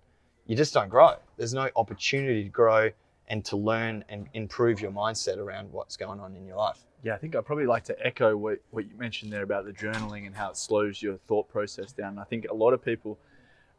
you 0.48 0.56
just 0.56 0.74
don't 0.74 0.90
grow. 0.90 1.16
There's 1.38 1.54
no 1.54 1.70
opportunity 1.76 2.44
to 2.44 2.50
grow 2.50 2.90
and 3.28 3.46
to 3.46 3.58
learn 3.58 4.04
and 4.10 4.28
improve 4.34 4.82
your 4.82 4.92
mindset 4.92 5.38
around 5.38 5.72
what's 5.72 5.96
going 5.96 6.20
on 6.20 6.36
in 6.36 6.48
your 6.48 6.58
life. 6.58 6.80
Yeah, 7.04 7.14
I 7.14 7.18
think 7.18 7.36
I'd 7.36 7.46
probably 7.46 7.68
like 7.68 7.84
to 7.86 8.06
echo 8.06 8.36
what, 8.36 8.60
what 8.72 8.90
you 8.90 8.98
mentioned 8.98 9.32
there 9.32 9.44
about 9.44 9.66
the 9.66 9.72
journaling 9.72 10.26
and 10.26 10.36
how 10.36 10.50
it 10.50 10.58
slows 10.58 11.02
your 11.02 11.18
thought 11.28 11.48
process 11.50 11.92
down. 11.92 12.18
I 12.18 12.24
think 12.24 12.48
a 12.50 12.54
lot 12.54 12.74
of 12.74 12.84
people 12.84 13.20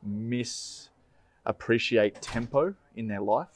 misappreciate 0.06 2.14
tempo 2.20 2.74
in 2.96 3.08
their 3.08 3.20
life. 3.20 3.48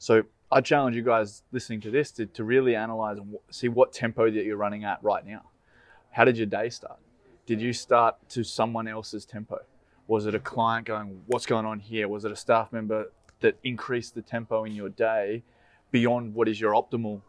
So 0.00 0.22
I 0.50 0.62
challenge 0.62 0.96
you 0.96 1.02
guys 1.02 1.42
listening 1.52 1.82
to 1.82 1.90
this 1.90 2.10
to, 2.12 2.24
to 2.24 2.42
really 2.42 2.74
analyze 2.74 3.18
and 3.18 3.36
see 3.50 3.68
what 3.68 3.92
tempo 3.92 4.30
that 4.30 4.44
you're 4.46 4.56
running 4.56 4.82
at 4.82 4.98
right 5.02 5.24
now. 5.26 5.42
How 6.10 6.24
did 6.24 6.38
your 6.38 6.46
day 6.46 6.70
start? 6.70 6.98
Did 7.44 7.60
you 7.60 7.74
start 7.74 8.16
to 8.30 8.42
someone 8.42 8.88
else's 8.88 9.26
tempo? 9.26 9.58
Was 10.08 10.24
it 10.24 10.34
a 10.34 10.38
client 10.38 10.86
going, 10.86 11.20
What's 11.26 11.44
going 11.44 11.66
on 11.66 11.80
here? 11.80 12.08
Was 12.08 12.24
it 12.24 12.32
a 12.32 12.36
staff 12.36 12.72
member 12.72 13.12
that 13.40 13.58
increased 13.62 14.14
the 14.14 14.22
tempo 14.22 14.64
in 14.64 14.72
your 14.72 14.88
day 14.88 15.42
beyond 15.90 16.34
what 16.34 16.48
is 16.48 16.58
your 16.58 16.72
optimal 16.72 17.20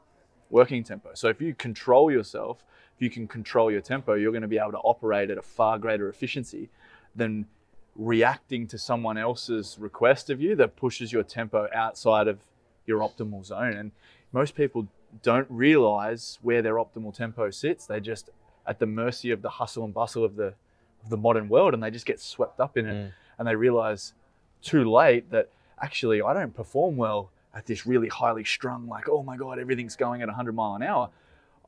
working 0.49 0.81
tempo? 0.85 1.09
So 1.13 1.27
if 1.27 1.41
you 1.41 1.53
control 1.53 2.09
yourself, 2.09 2.63
if 2.95 3.01
you 3.01 3.09
can 3.09 3.27
control 3.27 3.69
your 3.69 3.81
tempo, 3.81 4.13
you're 4.13 4.31
going 4.31 4.43
to 4.43 4.47
be 4.47 4.57
able 4.57 4.71
to 4.71 4.77
operate 4.77 5.29
at 5.29 5.37
a 5.37 5.41
far 5.41 5.77
greater 5.77 6.07
efficiency 6.07 6.69
than 7.17 7.47
reacting 7.97 8.65
to 8.67 8.77
someone 8.77 9.17
else's 9.17 9.75
request 9.77 10.29
of 10.29 10.39
you 10.39 10.55
that 10.55 10.77
pushes 10.77 11.11
your 11.11 11.23
tempo 11.23 11.67
outside 11.75 12.29
of 12.29 12.39
your 12.91 12.99
optimal 12.99 13.43
zone. 13.45 13.73
And 13.81 13.91
most 14.31 14.53
people 14.55 14.87
don't 15.23 15.47
realize 15.49 16.39
where 16.41 16.61
their 16.61 16.75
optimal 16.75 17.13
tempo 17.13 17.49
sits. 17.51 17.85
They're 17.85 17.99
just 18.13 18.29
at 18.67 18.79
the 18.79 18.85
mercy 18.85 19.31
of 19.31 19.41
the 19.41 19.49
hustle 19.49 19.83
and 19.85 19.93
bustle 19.93 20.23
of 20.23 20.35
the 20.35 20.53
the 21.09 21.17
modern 21.17 21.49
world 21.49 21.73
and 21.73 21.81
they 21.81 21.89
just 21.89 22.05
get 22.05 22.19
swept 22.19 22.59
up 22.59 22.77
in 22.77 22.85
it 22.85 22.93
Mm. 22.93 23.11
and 23.39 23.47
they 23.47 23.55
realize 23.55 24.13
too 24.61 24.83
late 25.01 25.31
that 25.31 25.49
actually 25.81 26.21
I 26.21 26.31
don't 26.31 26.53
perform 26.53 26.95
well 26.95 27.31
at 27.55 27.65
this 27.65 27.87
really 27.87 28.07
highly 28.07 28.43
strung 28.43 28.87
like 28.87 29.09
oh 29.09 29.23
my 29.23 29.35
god 29.35 29.57
everything's 29.57 29.95
going 29.95 30.21
at 30.21 30.27
100 30.27 30.53
mile 30.53 30.75
an 30.75 30.83
hour 30.83 31.09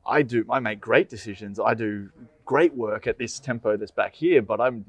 I 0.06 0.22
do 0.22 0.44
I 0.48 0.60
make 0.60 0.80
great 0.80 1.08
decisions 1.08 1.58
I 1.58 1.74
do 1.74 2.10
great 2.44 2.74
work 2.74 3.08
at 3.08 3.18
this 3.18 3.40
tempo 3.40 3.76
that's 3.76 3.90
back 4.02 4.14
here 4.14 4.40
but 4.40 4.60
I'm 4.60 4.84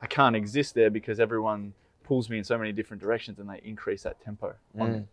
I 0.00 0.06
can't 0.06 0.36
exist 0.36 0.76
there 0.76 0.88
because 0.98 1.18
everyone 1.18 1.72
pulls 2.04 2.30
me 2.30 2.38
in 2.38 2.44
so 2.44 2.56
many 2.56 2.70
different 2.70 3.02
directions 3.02 3.40
and 3.40 3.48
they 3.50 3.60
increase 3.64 4.04
that 4.04 4.20
tempo. 4.20 4.54
Mm. 4.76 5.06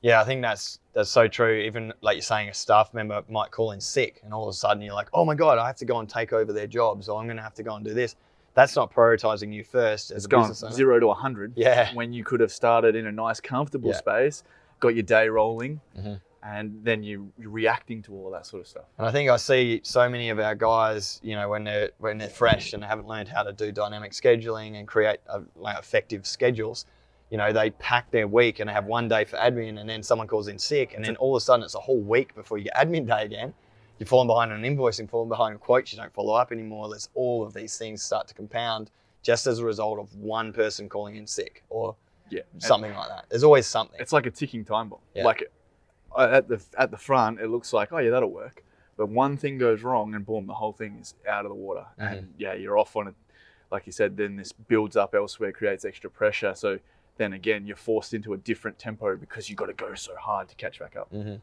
Yeah, 0.00 0.20
I 0.20 0.24
think 0.24 0.42
that's 0.42 0.78
that's 0.92 1.10
so 1.10 1.26
true. 1.28 1.54
Even 1.60 1.92
like 2.02 2.14
you're 2.16 2.22
saying, 2.22 2.48
a 2.48 2.54
staff 2.54 2.94
member 2.94 3.22
might 3.28 3.50
call 3.50 3.72
in 3.72 3.80
sick, 3.80 4.20
and 4.24 4.32
all 4.32 4.44
of 4.44 4.50
a 4.50 4.56
sudden 4.56 4.82
you're 4.82 4.94
like, 4.94 5.08
"Oh 5.12 5.24
my 5.24 5.34
god, 5.34 5.58
I 5.58 5.66
have 5.66 5.76
to 5.76 5.84
go 5.84 5.98
and 5.98 6.08
take 6.08 6.32
over 6.32 6.52
their 6.52 6.66
jobs, 6.68 7.08
or 7.08 7.18
I'm 7.20 7.26
going 7.26 7.36
to 7.36 7.42
have 7.42 7.54
to 7.54 7.62
go 7.62 7.74
and 7.74 7.84
do 7.84 7.94
this." 7.94 8.14
That's 8.54 8.74
not 8.76 8.92
prioritizing 8.92 9.52
you 9.52 9.62
first 9.64 10.10
as 10.10 10.18
It's 10.18 10.26
a 10.26 10.28
gone 10.28 10.42
business 10.42 10.62
owner. 10.64 10.72
zero 10.74 11.00
to 11.00 11.06
100 11.08 11.52
Yeah. 11.56 11.92
when 11.94 12.12
you 12.12 12.24
could 12.24 12.40
have 12.40 12.50
started 12.50 12.96
in 12.96 13.06
a 13.06 13.12
nice, 13.12 13.40
comfortable 13.40 13.90
Yeah. 13.90 13.96
space, 13.96 14.42
got 14.80 14.94
your 14.94 15.04
day 15.04 15.28
rolling, 15.28 15.80
Mhm. 15.96 16.20
and 16.42 16.80
then 16.84 17.02
you, 17.04 17.30
you're 17.38 17.50
reacting 17.50 18.02
to 18.02 18.14
all 18.14 18.30
that 18.32 18.46
sort 18.46 18.60
of 18.62 18.66
stuff. 18.66 18.84
And 18.98 19.06
I 19.06 19.12
think 19.12 19.30
I 19.30 19.36
see 19.36 19.80
so 19.84 20.08
many 20.08 20.30
of 20.30 20.40
our 20.40 20.56
guys, 20.56 21.20
you 21.22 21.36
know, 21.36 21.48
when 21.48 21.62
they're 21.64 21.90
when 21.98 22.18
they're 22.18 22.28
fresh 22.28 22.72
and 22.72 22.82
they 22.82 22.86
haven't 22.88 23.06
learned 23.06 23.28
how 23.28 23.42
to 23.44 23.52
do 23.52 23.70
dynamic 23.70 24.10
scheduling 24.12 24.76
and 24.78 24.88
create 24.88 25.20
uh 25.28 25.40
like 25.54 25.78
effective 25.78 26.26
schedules, 26.26 26.84
you 27.30 27.36
know, 27.38 27.52
they 27.52 27.70
pack 27.70 28.10
their 28.10 28.26
week 28.26 28.60
and 28.60 28.68
they 28.68 28.72
have 28.72 28.86
one 28.86 29.08
day 29.08 29.24
for 29.24 29.36
admin, 29.36 29.78
and 29.80 29.88
then 29.88 30.02
someone 30.02 30.26
calls 30.26 30.48
in 30.48 30.58
sick, 30.58 30.94
and 30.94 31.04
then 31.04 31.16
all 31.16 31.36
of 31.36 31.40
a 31.40 31.44
sudden 31.44 31.64
it's 31.64 31.74
a 31.74 31.80
whole 31.80 32.00
week 32.00 32.34
before 32.34 32.58
you 32.58 32.64
get 32.64 32.74
admin 32.74 33.06
day 33.06 33.24
again. 33.24 33.52
You're 33.98 34.06
falling 34.06 34.28
behind 34.28 34.52
on 34.52 34.64
an 34.64 34.76
invoicing, 34.76 35.10
falling 35.10 35.28
behind 35.28 35.54
on 35.54 35.58
quotes, 35.58 35.92
you 35.92 35.98
don't 35.98 36.12
follow 36.14 36.34
up 36.34 36.52
anymore. 36.52 36.88
There's 36.88 37.08
all 37.14 37.42
of 37.42 37.52
these 37.52 37.76
things 37.76 38.02
start 38.02 38.28
to 38.28 38.34
compound 38.34 38.90
just 39.22 39.46
as 39.48 39.58
a 39.58 39.64
result 39.64 39.98
of 39.98 40.14
one 40.14 40.52
person 40.52 40.88
calling 40.88 41.16
in 41.16 41.26
sick 41.26 41.64
or 41.68 41.96
Yeah. 42.30 42.42
something 42.58 42.94
like 42.94 43.08
that. 43.08 43.26
There's 43.28 43.42
always 43.42 43.66
something. 43.66 43.98
It's 44.00 44.12
like 44.12 44.26
a 44.26 44.30
ticking 44.30 44.64
time 44.64 44.88
bomb. 44.88 45.00
Yeah. 45.14 45.24
Like 45.24 45.50
uh, 46.16 46.28
at 46.32 46.48
the 46.48 46.62
at 46.78 46.90
the 46.92 46.96
front, 46.96 47.40
it 47.40 47.48
looks 47.48 47.72
like 47.72 47.92
oh 47.92 47.98
yeah 47.98 48.10
that'll 48.10 48.30
work, 48.30 48.62
but 48.96 49.08
one 49.08 49.36
thing 49.36 49.58
goes 49.58 49.82
wrong 49.82 50.14
and 50.14 50.24
boom, 50.24 50.46
the 50.46 50.54
whole 50.54 50.72
thing 50.72 50.96
is 51.00 51.14
out 51.28 51.44
of 51.44 51.50
the 51.50 51.54
water, 51.56 51.84
Mm-hmm. 52.00 52.14
and 52.14 52.34
yeah, 52.38 52.54
you're 52.54 52.78
off 52.78 52.94
on 52.96 53.08
it. 53.08 53.14
Like 53.72 53.84
you 53.86 53.92
said, 53.92 54.16
then 54.16 54.36
this 54.36 54.52
builds 54.52 54.96
up 54.96 55.14
elsewhere, 55.14 55.50
creates 55.52 55.84
extra 55.84 56.08
pressure. 56.08 56.54
So 56.54 56.78
then 57.18 57.34
again, 57.34 57.66
you're 57.66 57.76
forced 57.76 58.14
into 58.14 58.32
a 58.32 58.36
different 58.38 58.78
tempo 58.78 59.16
because 59.16 59.48
you've 59.48 59.58
got 59.58 59.66
to 59.66 59.74
go 59.74 59.94
so 59.94 60.14
hard 60.16 60.48
to 60.48 60.54
catch 60.54 60.78
back 60.78 60.96
up. 60.96 61.10
hmm 61.10 61.34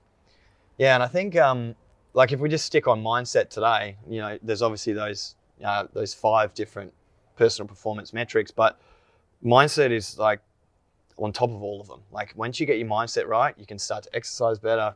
Yeah, 0.77 0.95
and 0.95 1.03
I 1.03 1.07
think 1.07 1.35
um, 1.35 1.75
like 2.13 2.31
if 2.31 2.39
we 2.39 2.49
just 2.49 2.65
stick 2.65 2.87
on 2.87 3.03
mindset 3.03 3.49
today, 3.49 3.97
you 4.09 4.19
know, 4.19 4.39
there's 4.41 4.61
obviously 4.61 4.93
those 4.93 5.35
uh, 5.63 5.85
those 5.93 6.13
five 6.13 6.53
different 6.53 6.93
personal 7.35 7.67
performance 7.67 8.13
metrics, 8.13 8.51
but 8.51 8.79
mindset 9.43 9.91
is 9.91 10.17
like 10.17 10.39
on 11.17 11.31
top 11.31 11.49
of 11.49 11.61
all 11.61 11.79
of 11.79 11.87
them. 11.87 12.01
Like 12.11 12.33
once 12.35 12.59
you 12.59 12.65
get 12.65 12.77
your 12.77 12.87
mindset 12.87 13.27
right, 13.27 13.53
you 13.57 13.65
can 13.65 13.79
start 13.79 14.03
to 14.03 14.15
exercise 14.15 14.59
better, 14.59 14.95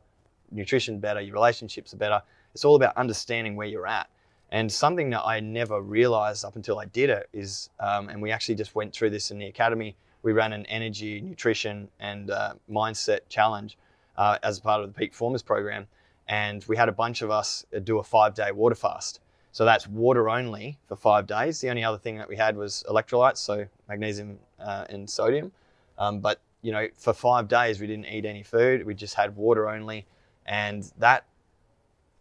nutrition 0.51 0.99
better, 0.99 1.21
your 1.21 1.33
relationships 1.33 1.93
are 1.93 1.97
better. 1.97 2.21
It's 2.53 2.65
all 2.65 2.75
about 2.75 2.97
understanding 2.97 3.55
where 3.55 3.67
you're 3.67 3.87
at. 3.87 4.09
And 4.51 4.71
something 4.71 5.11
that 5.11 5.21
I 5.25 5.39
never 5.39 5.81
realized 5.81 6.43
up 6.43 6.55
until 6.55 6.79
I 6.79 6.85
did 6.85 7.11
it 7.11 7.29
is, 7.33 7.69
um, 7.79 8.09
and 8.09 8.21
we 8.21 8.31
actually 8.31 8.55
just 8.55 8.73
went 8.73 8.93
through 8.93 9.11
this 9.11 9.29
in 9.29 9.37
the 9.37 9.45
academy. 9.45 9.95
We 10.21 10.33
ran 10.33 10.53
an 10.53 10.65
energy, 10.65 11.21
nutrition, 11.21 11.89
and 11.99 12.31
uh, 12.31 12.53
mindset 12.69 13.19
challenge 13.29 13.77
uh, 14.17 14.37
as 14.43 14.57
a 14.57 14.61
part 14.61 14.81
of 14.83 14.93
the 14.93 14.97
Peak 14.97 15.11
Performers 15.11 15.41
program. 15.41 15.87
And 16.27 16.63
we 16.67 16.77
had 16.77 16.89
a 16.89 16.91
bunch 16.91 17.21
of 17.21 17.31
us 17.31 17.65
do 17.83 17.99
a 17.99 18.03
five 18.03 18.35
day 18.35 18.51
water 18.51 18.75
fast. 18.75 19.21
So 19.51 19.65
that's 19.65 19.87
water 19.87 20.29
only 20.29 20.77
for 20.87 20.95
five 20.95 21.25
days. 21.25 21.59
The 21.59 21.69
only 21.69 21.83
other 21.83 21.97
thing 21.97 22.17
that 22.17 22.29
we 22.29 22.35
had 22.35 22.55
was 22.55 22.83
electrolytes, 22.87 23.37
so 23.37 23.65
magnesium 23.87 24.37
uh, 24.59 24.85
and 24.89 25.09
sodium. 25.09 25.51
Um, 25.97 26.19
but 26.19 26.39
you 26.61 26.71
know, 26.71 26.87
for 26.95 27.13
five 27.13 27.47
days 27.47 27.79
we 27.79 27.87
didn't 27.87 28.05
eat 28.05 28.25
any 28.25 28.43
food. 28.43 28.85
We 28.85 28.93
just 28.93 29.15
had 29.15 29.35
water 29.35 29.69
only, 29.69 30.05
and 30.45 30.89
that 30.99 31.25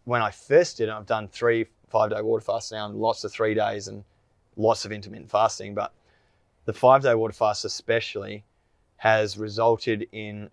when 0.04 0.22
I 0.22 0.30
first 0.30 0.78
did 0.78 0.88
it, 0.88 0.92
I've 0.92 1.06
done 1.06 1.28
three 1.28 1.66
five 1.88 2.10
day 2.10 2.22
water 2.22 2.44
fasts 2.44 2.72
now, 2.72 2.86
and 2.86 2.96
lots 2.96 3.24
of 3.24 3.32
three 3.32 3.54
days 3.54 3.88
and 3.88 4.04
lots 4.56 4.84
of 4.84 4.92
intermittent 4.92 5.30
fasting. 5.30 5.74
But 5.74 5.92
the 6.68 6.72
five 6.74 7.02
day 7.02 7.14
water 7.14 7.32
fast 7.32 7.64
especially 7.64 8.44
has 8.98 9.38
resulted 9.38 10.06
in 10.12 10.50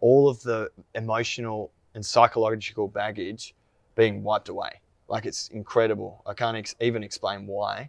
all 0.00 0.28
of 0.28 0.42
the 0.42 0.70
emotional 0.94 1.72
and 1.94 2.04
psychological 2.04 2.88
baggage 2.88 3.54
being 3.94 4.22
wiped 4.22 4.50
away. 4.50 4.82
Like 5.08 5.24
it's 5.24 5.48
incredible. 5.48 6.22
I 6.26 6.34
can't 6.34 6.58
ex- 6.58 6.74
even 6.78 7.02
explain 7.02 7.46
why. 7.46 7.88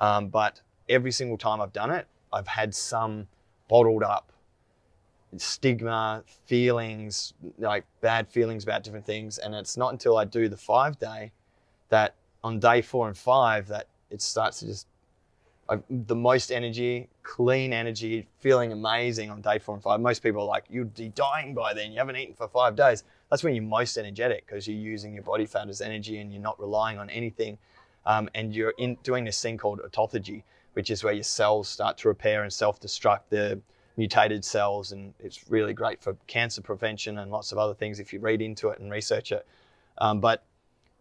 Um, 0.00 0.28
but 0.28 0.62
every 0.88 1.12
single 1.12 1.36
time 1.36 1.60
I've 1.60 1.74
done 1.74 1.90
it, 1.90 2.06
I've 2.32 2.48
had 2.48 2.74
some 2.74 3.28
bottled 3.68 4.02
up 4.02 4.32
stigma, 5.36 6.24
feelings, 6.46 7.34
like 7.58 7.84
bad 8.00 8.26
feelings 8.26 8.64
about 8.64 8.84
different 8.84 9.04
things. 9.04 9.36
And 9.36 9.54
it's 9.54 9.76
not 9.76 9.92
until 9.92 10.16
I 10.16 10.24
do 10.24 10.48
the 10.48 10.56
five 10.56 10.98
day 10.98 11.32
that 11.90 12.14
on 12.42 12.58
day 12.58 12.80
four 12.80 13.06
and 13.06 13.18
five 13.18 13.68
that 13.68 13.86
it 14.08 14.22
starts 14.22 14.60
to 14.60 14.66
just 14.66 14.86
The 15.88 16.16
most 16.16 16.50
energy, 16.50 17.08
clean 17.22 17.72
energy, 17.72 18.26
feeling 18.40 18.72
amazing 18.72 19.30
on 19.30 19.40
day 19.40 19.58
four 19.58 19.76
and 19.76 19.82
five. 19.82 20.00
Most 20.00 20.20
people 20.20 20.42
are 20.42 20.46
like, 20.46 20.64
you'd 20.68 20.94
be 20.94 21.10
dying 21.10 21.54
by 21.54 21.74
then. 21.74 21.92
You 21.92 21.98
haven't 21.98 22.16
eaten 22.16 22.34
for 22.34 22.48
five 22.48 22.74
days. 22.74 23.04
That's 23.30 23.44
when 23.44 23.54
you're 23.54 23.62
most 23.62 23.96
energetic 23.96 24.46
because 24.46 24.66
you're 24.66 24.76
using 24.76 25.14
your 25.14 25.22
body 25.22 25.46
fat 25.46 25.68
as 25.68 25.80
energy 25.80 26.18
and 26.18 26.32
you're 26.32 26.42
not 26.42 26.58
relying 26.58 26.98
on 26.98 27.08
anything. 27.10 27.56
Um, 28.04 28.28
and 28.34 28.52
you're 28.52 28.74
in 28.78 28.96
doing 29.04 29.24
this 29.24 29.40
thing 29.40 29.58
called 29.58 29.80
autophagy, 29.80 30.42
which 30.72 30.90
is 30.90 31.04
where 31.04 31.12
your 31.12 31.22
cells 31.22 31.68
start 31.68 31.98
to 31.98 32.08
repair 32.08 32.42
and 32.42 32.52
self-destruct 32.52 33.20
the 33.28 33.60
mutated 33.96 34.44
cells. 34.44 34.90
And 34.90 35.14
it's 35.20 35.48
really 35.48 35.72
great 35.72 36.02
for 36.02 36.16
cancer 36.26 36.62
prevention 36.62 37.18
and 37.18 37.30
lots 37.30 37.52
of 37.52 37.58
other 37.58 37.74
things 37.74 38.00
if 38.00 38.12
you 38.12 38.18
read 38.18 38.42
into 38.42 38.70
it 38.70 38.80
and 38.80 38.90
research 38.90 39.30
it. 39.30 39.46
Um, 39.98 40.20
but 40.20 40.42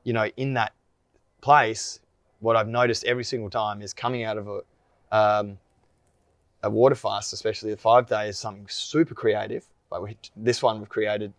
you 0.03 0.13
know, 0.13 0.29
in 0.37 0.53
that 0.53 0.73
place, 1.41 2.01
what 2.39 2.55
I've 2.55 2.67
noticed 2.67 3.03
every 3.05 3.23
single 3.23 3.49
time 3.49 3.81
is 3.81 3.93
coming 3.93 4.23
out 4.23 4.37
of 4.37 4.47
a 4.47 4.61
um, 5.11 5.57
a 6.63 6.69
water 6.69 6.95
fast, 6.95 7.33
especially 7.33 7.71
the 7.71 7.77
five 7.77 8.07
day, 8.07 8.29
is 8.29 8.37
something 8.37 8.67
super 8.67 9.13
creative. 9.15 9.65
Like 9.91 10.01
we, 10.01 10.17
this 10.35 10.61
one, 10.61 10.79
we've 10.79 10.89
created 10.89 11.33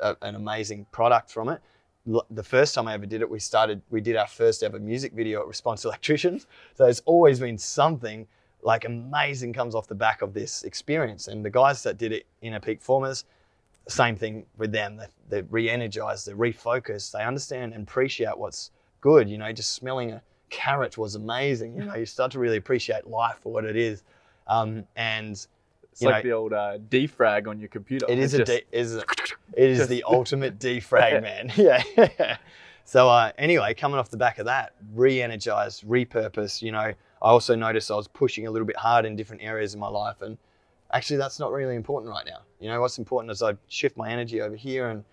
a, 0.00 0.16
an 0.22 0.34
amazing 0.34 0.86
product 0.92 1.30
from 1.30 1.48
it. 1.48 1.60
The 2.30 2.42
first 2.42 2.74
time 2.74 2.86
I 2.86 2.94
ever 2.94 3.06
did 3.06 3.20
it, 3.20 3.28
we 3.28 3.40
started, 3.40 3.82
we 3.90 4.00
did 4.00 4.14
our 4.16 4.28
first 4.28 4.62
ever 4.62 4.78
music 4.78 5.12
video 5.12 5.40
at 5.40 5.48
Response 5.48 5.84
Electricians. 5.84 6.46
So 6.74 6.84
it's 6.84 7.02
always 7.04 7.40
been 7.40 7.58
something 7.58 8.28
like 8.62 8.84
amazing 8.84 9.52
comes 9.52 9.74
off 9.74 9.88
the 9.88 9.94
back 9.94 10.22
of 10.22 10.32
this 10.32 10.62
experience. 10.62 11.26
And 11.26 11.44
the 11.44 11.50
guys 11.50 11.82
that 11.82 11.98
did 11.98 12.12
it 12.12 12.26
in 12.42 12.54
a 12.54 12.60
peak 12.60 12.80
formers, 12.80 13.24
same 13.88 14.14
thing 14.14 14.46
with 14.56 14.70
them. 14.70 14.96
They, 14.96 15.06
they're 15.28 15.46
re-energized, 15.50 16.28
they 16.28 16.32
refocus, 16.32 17.10
they 17.10 17.24
understand 17.24 17.74
and 17.74 17.82
appreciate 17.82 18.38
what's 18.38 18.70
good. 19.00 19.28
You 19.28 19.38
know, 19.38 19.50
just 19.52 19.72
smelling 19.72 20.12
a 20.12 20.22
carrot 20.50 20.96
was 20.98 21.14
amazing. 21.14 21.76
You 21.76 21.84
know, 21.84 21.94
you 21.94 22.06
start 22.06 22.32
to 22.32 22.38
really 22.38 22.56
appreciate 22.56 23.06
life 23.06 23.38
for 23.42 23.52
what 23.52 23.64
it 23.64 23.76
is. 23.76 24.02
Um, 24.46 24.84
and 24.96 25.32
It's 25.32 26.02
like 26.02 26.24
know- 26.24 26.28
the 26.30 26.32
old 26.36 26.52
uh, 26.52 26.78
defrag 26.88 27.48
on 27.48 27.58
your 27.58 27.68
computer. 27.68 28.06
it 28.08 28.18
is 28.18 28.34
It 28.34 28.40
a, 28.40 28.44
just- 28.44 28.70
de- 28.70 28.78
is 28.78 28.96
a 28.96 29.04
it 29.54 29.70
is 29.70 29.88
the 29.88 30.02
ultimate 30.08 30.58
defrag, 30.58 31.22
man. 31.22 31.52
Yeah. 31.56 32.36
so 32.84 33.08
uh, 33.08 33.32
anyway, 33.38 33.74
coming 33.74 33.98
off 33.98 34.10
the 34.10 34.16
back 34.16 34.38
of 34.38 34.46
that, 34.46 34.74
re-energize, 34.94 35.80
repurpose. 35.82 36.62
You 36.62 36.72
know, 36.72 36.78
I 36.78 36.94
also 37.20 37.54
noticed 37.54 37.90
I 37.90 37.94
was 37.96 38.08
pushing 38.08 38.46
a 38.46 38.50
little 38.50 38.66
bit 38.66 38.76
hard 38.76 39.04
in 39.04 39.16
different 39.16 39.42
areas 39.42 39.74
of 39.74 39.80
my 39.80 39.88
life, 39.88 40.22
and 40.22 40.36
actually, 40.92 41.16
that's 41.16 41.38
not 41.40 41.50
really 41.52 41.74
important 41.74 42.10
right 42.12 42.26
now. 42.26 42.40
You 42.60 42.68
know, 42.68 42.80
what's 42.80 42.98
important 42.98 43.30
is 43.32 43.42
I 43.42 43.54
shift 43.68 43.96
my 43.96 44.10
energy 44.10 44.40
over 44.40 44.54
here 44.56 44.88
and 44.90 45.04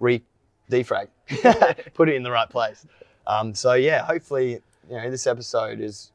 re 0.00 0.22
defrag, 0.70 1.08
put 1.94 2.08
it 2.08 2.14
in 2.14 2.22
the 2.22 2.30
right 2.30 2.48
place. 2.48 2.86
Um, 3.26 3.54
so 3.54 3.74
yeah, 3.74 4.02
hopefully, 4.04 4.60
you 4.88 4.96
know, 4.96 5.10
this 5.10 5.26
episode 5.26 5.80
is 5.80 6.12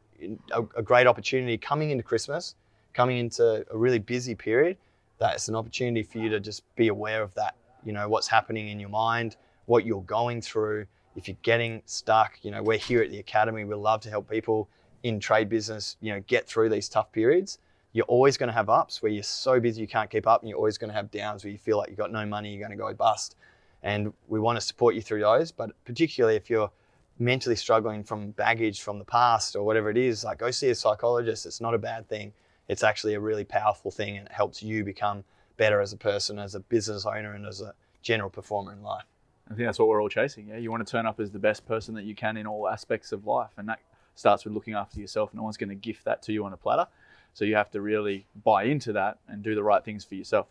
a, 0.51 0.61
a 0.75 0.81
great 0.81 1.07
opportunity 1.07 1.57
coming 1.57 1.91
into 1.91 2.03
Christmas, 2.03 2.55
coming 2.93 3.17
into 3.17 3.65
a 3.69 3.77
really 3.77 3.99
busy 3.99 4.35
period. 4.35 4.77
That's 5.17 5.47
an 5.47 5.55
opportunity 5.55 6.03
for 6.03 6.17
you 6.17 6.29
to 6.29 6.39
just 6.39 6.63
be 6.75 6.87
aware 6.87 7.21
of 7.21 7.33
that. 7.35 7.55
You 7.83 7.93
know, 7.93 8.09
what's 8.09 8.27
happening 8.27 8.69
in 8.69 8.79
your 8.79 8.89
mind, 8.89 9.37
what 9.65 9.85
you're 9.85 10.01
going 10.01 10.41
through. 10.41 10.87
If 11.15 11.27
you're 11.27 11.37
getting 11.43 11.81
stuck, 11.85 12.39
you 12.41 12.51
know, 12.51 12.61
we're 12.61 12.77
here 12.77 13.01
at 13.01 13.11
the 13.11 13.19
academy. 13.19 13.63
We 13.63 13.75
love 13.75 14.01
to 14.01 14.09
help 14.09 14.29
people 14.29 14.67
in 15.03 15.19
trade 15.19 15.47
business, 15.47 15.97
you 16.01 16.11
know, 16.11 16.19
get 16.27 16.47
through 16.47 16.69
these 16.69 16.89
tough 16.89 17.11
periods. 17.11 17.59
You're 17.93 18.05
always 18.05 18.35
going 18.35 18.47
to 18.47 18.53
have 18.53 18.69
ups 18.69 19.01
where 19.01 19.11
you're 19.11 19.23
so 19.23 19.59
busy 19.59 19.79
you 19.81 19.87
can't 19.87 20.09
keep 20.09 20.27
up, 20.27 20.41
and 20.41 20.49
you're 20.49 20.57
always 20.57 20.77
going 20.77 20.89
to 20.89 20.95
have 20.95 21.11
downs 21.11 21.43
where 21.43 21.51
you 21.51 21.57
feel 21.57 21.77
like 21.77 21.89
you've 21.89 21.97
got 21.97 22.11
no 22.11 22.25
money, 22.25 22.49
you're 22.49 22.67
going 22.67 22.77
to 22.77 22.83
go 22.83 22.93
bust. 22.93 23.35
And 23.83 24.11
we 24.27 24.39
want 24.39 24.57
to 24.57 24.61
support 24.61 24.95
you 24.95 25.01
through 25.01 25.21
those, 25.21 25.51
but 25.51 25.69
particularly 25.85 26.35
if 26.35 26.49
you're 26.49 26.71
mentally 27.17 27.55
struggling 27.55 28.03
from 28.03 28.31
baggage 28.31 28.81
from 28.81 28.99
the 28.99 29.05
past 29.05 29.55
or 29.55 29.63
whatever 29.63 29.89
it 29.89 29.97
is, 29.97 30.23
like 30.23 30.39
go 30.39 30.51
see 30.51 30.69
a 30.69 30.75
psychologist. 30.75 31.45
It's 31.45 31.61
not 31.61 31.73
a 31.73 31.77
bad 31.77 32.07
thing. 32.09 32.33
It's 32.67 32.83
actually 32.83 33.13
a 33.13 33.19
really 33.19 33.43
powerful 33.43 33.91
thing 33.91 34.17
and 34.17 34.25
it 34.27 34.31
helps 34.31 34.61
you 34.61 34.83
become 34.83 35.23
better 35.57 35.81
as 35.81 35.93
a 35.93 35.97
person, 35.97 36.39
as 36.39 36.55
a 36.55 36.59
business 36.59 37.05
owner, 37.05 37.33
and 37.33 37.45
as 37.45 37.61
a 37.61 37.73
general 38.01 38.29
performer 38.29 38.73
in 38.73 38.83
life. 38.83 39.05
I 39.49 39.53
think 39.53 39.67
that's 39.67 39.79
what 39.79 39.87
we're 39.87 40.01
all 40.01 40.09
chasing. 40.09 40.47
Yeah, 40.47 40.57
you 40.57 40.71
want 40.71 40.85
to 40.85 40.91
turn 40.91 41.05
up 41.05 41.19
as 41.19 41.31
the 41.31 41.39
best 41.39 41.65
person 41.65 41.93
that 41.95 42.03
you 42.03 42.15
can 42.15 42.35
in 42.35 42.47
all 42.47 42.67
aspects 42.67 43.11
of 43.11 43.27
life, 43.27 43.51
and 43.57 43.69
that 43.69 43.79
starts 44.15 44.43
with 44.43 44.53
looking 44.53 44.73
after 44.73 44.99
yourself. 44.99 45.33
No 45.33 45.43
one's 45.43 45.57
going 45.57 45.69
to 45.69 45.75
gift 45.75 46.05
that 46.05 46.21
to 46.23 46.33
you 46.33 46.45
on 46.45 46.53
a 46.53 46.57
platter. 46.57 46.87
So 47.33 47.45
you 47.45 47.55
have 47.55 47.69
to 47.71 47.81
really 47.81 48.25
buy 48.43 48.63
into 48.63 48.93
that 48.93 49.19
and 49.27 49.43
do 49.43 49.55
the 49.55 49.63
right 49.63 49.83
things 49.83 50.03
for 50.05 50.15
yourself. 50.15 50.47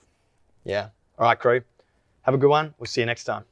Yeah. 0.64 0.88
All 1.18 1.26
right, 1.26 1.38
crew. 1.38 1.62
Have 2.22 2.34
a 2.34 2.38
good 2.38 2.50
one. 2.50 2.74
We'll 2.78 2.86
see 2.86 3.00
you 3.00 3.06
next 3.06 3.24
time. 3.24 3.44